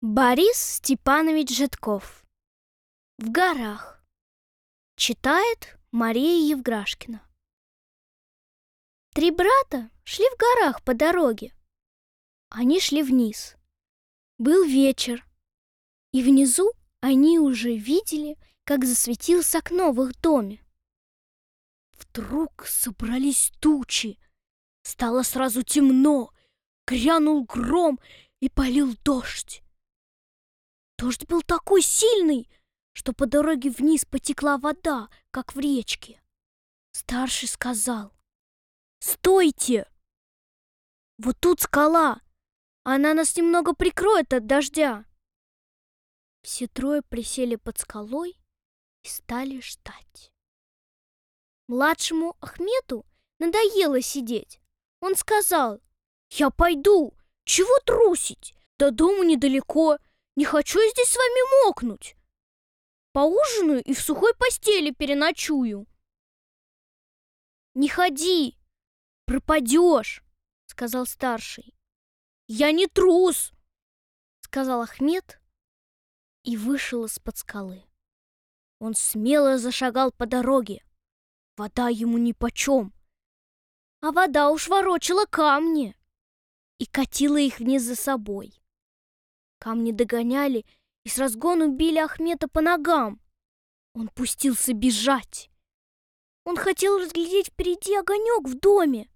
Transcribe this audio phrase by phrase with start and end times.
[0.00, 2.24] Борис Степанович Житков.
[3.18, 4.00] В горах.
[4.94, 7.20] Читает Мария Евграшкина.
[9.12, 11.52] Три брата шли в горах по дороге.
[12.48, 13.56] Они шли вниз.
[14.38, 15.26] Был вечер,
[16.12, 16.70] и внизу
[17.00, 20.64] они уже видели, как засветился окно в их доме.
[21.98, 24.16] Вдруг собрались тучи.
[24.82, 26.32] Стало сразу темно,
[26.86, 27.98] грянул гром
[28.38, 29.64] и полил дождь.
[30.98, 32.50] Дождь был такой сильный,
[32.92, 36.20] что по дороге вниз потекла вода, как в речке.
[36.90, 38.12] Старший сказал,
[38.98, 39.88] «Стойте!
[41.18, 42.20] Вот тут скала,
[42.82, 45.04] она нас немного прикроет от дождя».
[46.42, 48.36] Все трое присели под скалой
[49.04, 50.32] и стали ждать.
[51.68, 53.06] Младшему Ахмету
[53.38, 54.60] надоело сидеть.
[55.00, 55.80] Он сказал,
[56.30, 58.54] «Я пойду, чего трусить?
[58.78, 59.98] До дома недалеко,
[60.38, 62.16] не хочу здесь с вами мокнуть.
[63.10, 65.88] Поужинаю и в сухой постели переночую.
[67.74, 68.56] Не ходи,
[69.24, 70.22] пропадешь,
[70.66, 71.74] сказал старший.
[72.46, 73.50] Я не трус,
[74.42, 75.40] сказал Ахмед
[76.44, 77.82] и вышел из-под скалы.
[78.78, 80.84] Он смело зашагал по дороге.
[81.56, 82.94] Вода ему нипочем.
[84.02, 85.96] А вода уж ворочала камни
[86.78, 88.54] и катила их вниз за собой.
[89.58, 90.64] Камни догоняли
[91.04, 93.20] и с разгону били Ахмета по ногам.
[93.94, 95.50] Он пустился бежать.
[96.44, 99.10] Он хотел разглядеть впереди огонек в доме.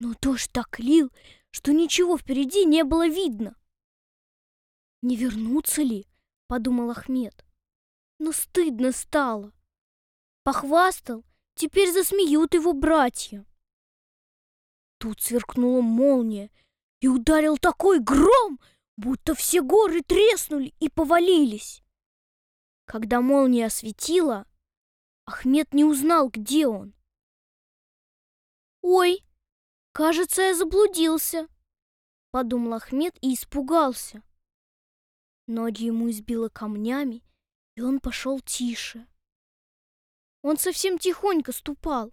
[0.00, 1.12] Но дождь так лил,
[1.50, 3.56] что ничего впереди не было видно.
[5.02, 6.06] «Не вернуться ли?»—
[6.46, 7.44] подумал Ахмед.
[8.18, 9.52] Но стыдно стало.
[10.42, 13.46] Похвастал, теперь засмеют его братья.
[14.98, 16.50] Тут сверкнула молния
[17.00, 18.60] и ударил такой гром,
[19.00, 21.82] будто все горы треснули и повалились.
[22.84, 24.46] Когда молния осветила,
[25.24, 26.94] Ахмед не узнал, где он.
[28.82, 29.24] «Ой,
[29.92, 31.48] кажется, я заблудился»,—
[32.30, 34.22] подумал Ахмед и испугался.
[35.46, 37.24] Ноги ему избило камнями,
[37.76, 39.06] и он пошел тише.
[40.42, 42.12] Он совсем тихонько ступал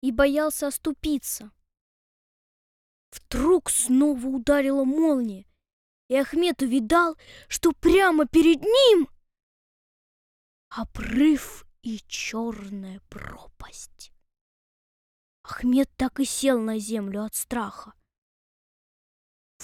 [0.00, 1.52] и боялся оступиться.
[3.10, 5.46] Вдруг снова ударила молния,
[6.08, 7.16] и Ахмед увидал,
[7.48, 9.08] что прямо перед ним
[10.68, 14.12] обрыв и черная пропасть.
[15.42, 17.94] Ахмед так и сел на землю от страха.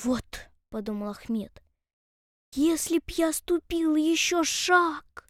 [0.03, 0.25] «Вот»,—
[0.71, 1.63] подумал Ахмед,—
[2.53, 5.29] «если б я ступил еще шаг,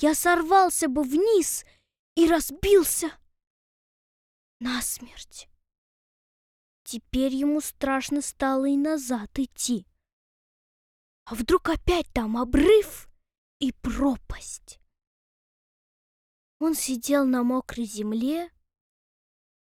[0.00, 1.64] я сорвался бы вниз
[2.14, 3.16] и разбился
[4.60, 5.48] насмерть».
[6.84, 9.86] Теперь ему страшно стало и назад идти.
[11.26, 13.08] А вдруг опять там обрыв
[13.58, 14.80] и пропасть?
[16.58, 18.50] Он сидел на мокрой земле,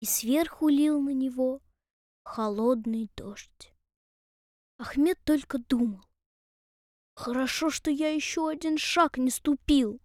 [0.00, 1.62] и сверху лил на него
[2.24, 3.72] холодный дождь.
[4.78, 6.04] Ахмед только думал.
[7.14, 10.00] Хорошо, что я еще один шаг не ступил.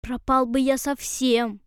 [0.00, 1.60] Пропал бы я совсем.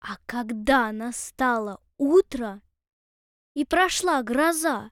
[0.00, 2.60] А когда настало утро
[3.54, 4.90] и прошла гроза,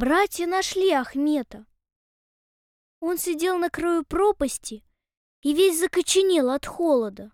[0.00, 1.66] Братья нашли Ахмета.
[3.00, 4.84] Он сидел на краю пропасти
[5.42, 7.32] и весь закоченел от холода.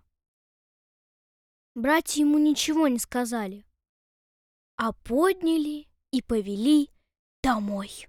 [1.75, 3.67] Братья ему ничего не сказали,
[4.77, 6.89] а подняли и повели
[7.43, 8.07] домой.